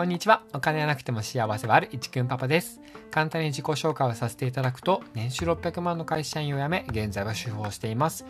[0.00, 0.40] こんにちは。
[0.54, 2.80] お金がなくても幸せはある一くんパパです。
[3.10, 8.24] 簡単に自己紹介をさせていただくと、年収600万の会社員を辞め、現在は主婦をしています。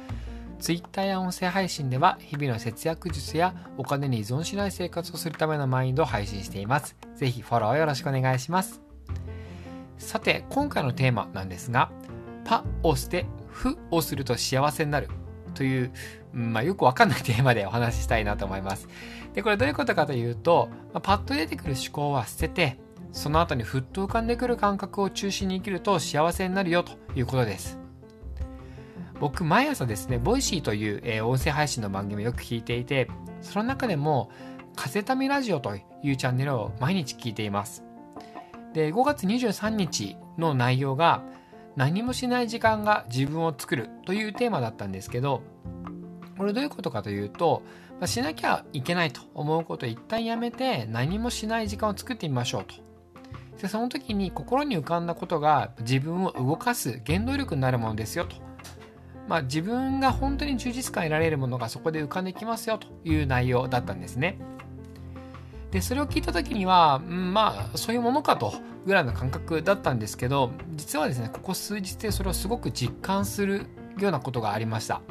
[0.59, 6.97] Twitter や音声配信では、日々の節約術やお金に依存しない生活をするためのマインドを配信しています。
[7.15, 8.81] ぜひフォローよろしくお願いします。
[9.97, 11.93] さて、今回のテーマなんですが、
[12.45, 15.09] パを捨て、フをすると幸せになる
[15.55, 15.93] という、
[16.33, 18.89] まあ、よくわかんない テーマでお話ししたいなと思います。
[19.35, 22.79] で、これどういうことかというと、まあ、パッと出てくる思考は捨てて、
[23.13, 27.79] その後にふっと浮かんでくる感覚を中心に生きると幸せになるよということです。
[29.21, 33.09] 僕、毎朝ですね、 Voicy という、えー、音声配信の番組をよく聞いていて、
[33.43, 34.31] その中でも、
[34.77, 37.85] 風民ラジオというチャンネルを毎日聞いています。
[38.73, 41.23] で、5月23日の内容が、
[41.77, 45.43] 何もしない時間が自分を作るというテーマだったんですけど、
[46.37, 47.63] これどういうことかというと、
[48.01, 52.75] まあ、しなきゃいけないと思うことを一旦やめて何もしない時間を作ってみましょうと。
[53.61, 58.37] でその時に心に浮かんだことが自分を動かす原動力になるものですよと。
[59.29, 64.39] まあ、自分が本当に充実感得られるものがそこで浮かんできますよという内容だったんですね。
[65.71, 68.55] でそれを聞いた時には、うん、まあそういうものかと
[68.87, 73.67] ぐらいの感覚だったんですけど実はですねここ数日でそれをすごく実感する
[73.99, 75.03] ようなことがありました。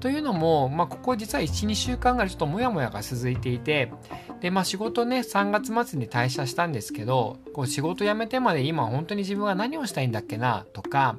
[0.00, 3.90] というのも、まあ、ここ実は1、2週間ぐらいちょっとモヤモヤが続いていて、
[4.40, 11.16] で、まあ仕事ね、3月末に退社したんですけど、こう仕事辞めてまで今本当に自分は何をしたいんだっけなとか、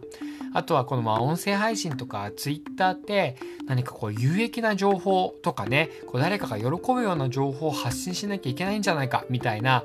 [0.53, 9.83] あとはこのまあ音声配信とかツイッターって何かこう有益な情報とかね、こう誰かが喜ぶような情報を発信しなきゃいけないんじゃないかみたいな、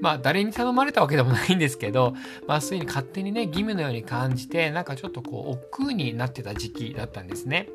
[0.00, 2.14] まあ誰に頼まれたわけでもないんですけど、
[2.46, 7.68] まあそういうふうに勝手にね、義務のように感じて、なんかちょっとこう億劫になってた時期だったんですね。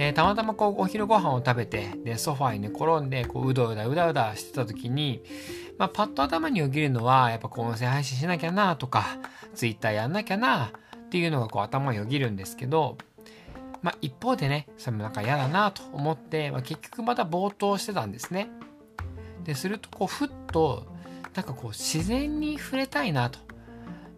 [0.00, 5.22] で、たまたまこう、お昼ご飯を食べて、で、ソファに寝転んで、こう、うどうだうだうだしてた時に、
[5.76, 9.18] まあ、パッと頭によぎるのは、やっぱ、こう、音声配信しなきゃなとか、
[9.54, 12.96] ツイッターやんなきゃなっていうのが、こう、頭によぎるんですけど、
[13.82, 18.48] まあ、一方でね、それもなんか嫌だなと思って、まあ、結局また冒頭してたんですね。
[19.44, 20.86] で、すると、こう、ふっと、
[21.34, 23.38] なんかこう、自然に触れたいなと。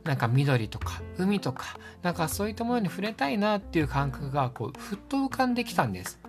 [0.05, 6.21] なんか緑とか海とかなんかそういったものに触れたいなっていう感覚がこうふっと浮かんできたんです。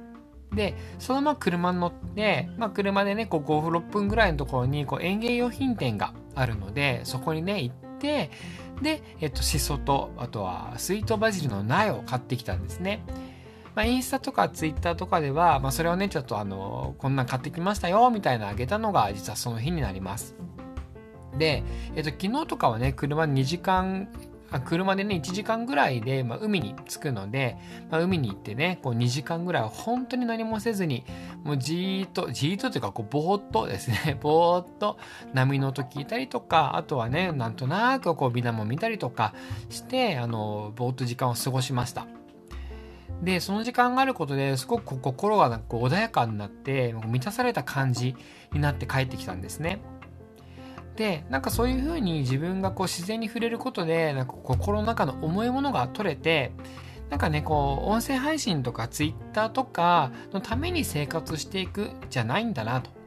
[0.54, 8.30] でそのまま車に乗って、まあ、車でねこう5分6分ぐらいのところにこう園芸用品店があるのでそこにね行って
[8.82, 13.04] で、えっと、シソとあとはスイートバジルの苗を買ってきたんですね。
[13.76, 20.36] まあ、インスタとかツイッターとかでは、まあ、それをねちょっとあのこんなん買ってきましたよみたいなあげたのが実はその日になります。
[21.38, 21.64] で、
[21.96, 24.08] えっと、昨日とかはね、車2時間、
[24.60, 27.58] 車でね、1時間ぐらいで、まあ、海に着くので、
[27.90, 31.06] まあ、海に行ってね、こう2時間ぐらい本当に何もせずに、
[31.44, 34.98] もうじーっと、じーっとというか、こう、ぼーっとですね、 ぼーっと
[35.34, 39.34] 波の音聞いたりとか、あとはね、なんとなくこう、ビナも見たりとか
[39.70, 42.06] して、あの、ぼーっと時間を過ごしました。
[43.24, 48.16] で、その時間があることですごく心がなんか穏やかになって、満たされた感じ
[48.52, 49.80] になって帰ってきたんですね。
[50.96, 56.52] でなんかそういうふうに自分がこう自然に触れることでなんか心の中の重いものが取れて
[57.10, 63.03] なんかねこう音声配信とかツイッターとかのために生活していくじゃないんだなと。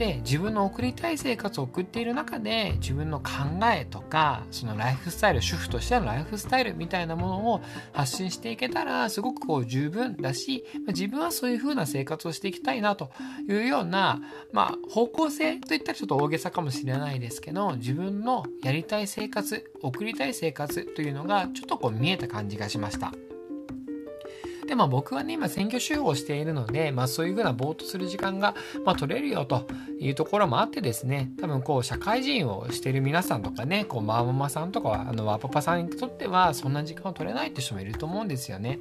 [0.00, 3.32] で自分の送りたい生活を送っている中で自分の考
[3.70, 7.60] えとかそのライフスタイル主婦としてのライフスタイルみたいなものを
[7.92, 13.10] 発信していけたらすごくこう十分だし自分はそういう風な生活をしていきたいなと
[13.46, 14.22] いうような、
[14.54, 23.12] まあ、方向性といったらちょっと大げさかもしれないですけど自分のやりたい生活送りたい生活というのがちょっとこう見えた感じがしました。
[24.70, 28.54] で、まあ僕はね、今選挙集合しているので、まあそういうふうなぼーっとする時間が、
[28.84, 29.66] まあ取れるよと
[29.98, 38.78] いうところもあってですね、多分こう社会人をしてる皆さんとかね、こうマママさんとかは、あのワパパさんにとってはそんな時間を取れないって人もいると思うんですよね。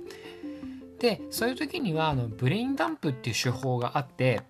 [1.00, 4.44] で、そういう時にはあのブレインダンプっていう手法があって、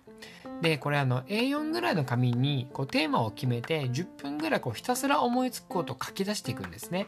[0.60, 7.06] で、これあの A4 ぐらいの紙にこうテーマを決めて10分ぐらいこうひたすら思いつくことを書き出していくんですね。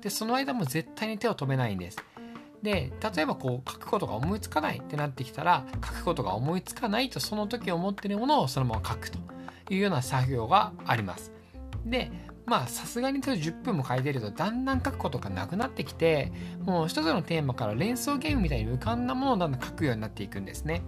[0.00, 1.98] で、その間も絶対に手を止めないんです。
[2.64, 9.18] で例えばこう書くことが思いつかないってなってきたら書くことが思いつかないとその時思ってるものをそのまま書くと
[9.68, 11.30] いうような作業があります。
[11.84, 12.10] で
[12.46, 16.32] まあさすがに10分も書いてるとだんだん書くことがなくなってきて
[16.62, 20.82] もう一つのテーマから連想ゲームみたいに浮かんだものをだんだん書くようになっていくんですね。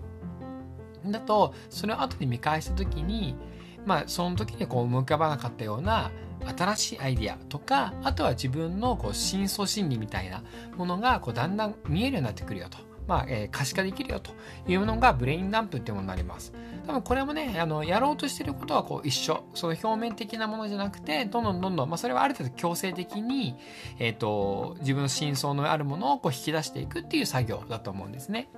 [1.04, 3.36] だとそれを後で見返した時に
[3.84, 6.10] まあその時にこう思い浮かばなかったような
[6.56, 10.42] 新しいアイディアとかあとは自分のこう深層心理みたいな
[10.76, 12.95] ものがこうだんだん見えるようになってくるよと。
[13.06, 14.32] まあ、えー、可視化できるよと
[14.66, 16.52] いうのがブレインダンプっていうものになります。
[16.86, 19.44] 多分これもね、あの、やろうとしてることはこう一緒。
[19.54, 23.56] その表面的なものじゃなくて、どんどんどんどん、まあそれはある程度強制的に、
[23.98, 28.48] えっ、ー、と、自分の真相のあるものをこう引き出していくっていう作業だと思うんですね。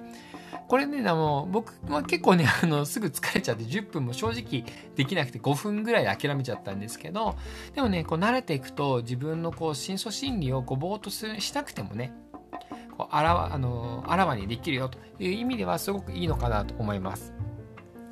[0.69, 4.65] これね、あの、僕は結構ね、あの、すぐ疲れちゃって10分も正直
[4.97, 7.37] できなくて5分ぐらい諦めちゃったんですけど、
[7.75, 12.13] でもね、こう慣れていくと自分のこう、深層心理をこう、ぼーっとしたくてもね、
[13.11, 17.33] あらわあのあらわにできるよという意味ではすごくいいのかなと思います。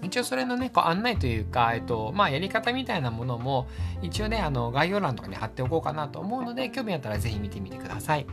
[0.02, 3.66] 一応それのね、こう案内というか、えっと、まあ、やり方みたいなものも、
[4.02, 8.26] 一応ね、あの、概要欄とかに貼っておこうかなと思うので、興味あったらぜひ見てみてください。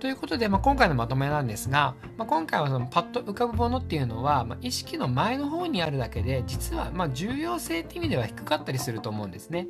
[0.00, 9.68] ということで、まあ、今回のまとめなんですが、まあ、今回はそのパッと浮かぶものっていうのは、まあ、意識の前の方にあるだけで、実はま重要性っていう意味では低かったりすると思うんですね。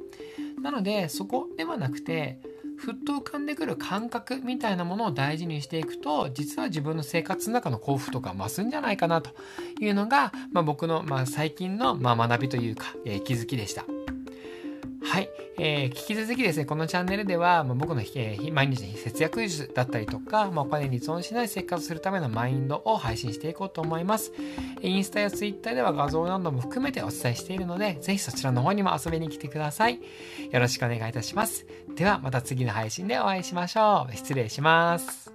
[0.60, 2.40] なので、そこではなくて、
[2.76, 9.30] ふっと浮かんでくる感覚みたいなものを大事にしていくと実は自分の生活の中の幸福とか増すんじゃないかなと
[9.80, 13.84] いうのが、まあ、僕の、まあ、最近の、まあ、学びというか、えー、気づきでした。
[15.02, 15.28] はい、
[15.58, 24.32] えー、引き続きですね、このチャンネルでは、まあ、僕の、えー、毎日の節約術だったりとか、まあ、お金に依存しない生活をするためのマインドを配信していこうと思います。
[24.82, 30.00] インスタやツイッターでは画像なども含めてお伝えしているので、ぜひそちらの方にも遊びに来てください。
[30.50, 31.66] よろしくお願いいたします。
[31.94, 34.16] ではまた次の配信でお会いしましょう。
[34.16, 35.33] 失礼します。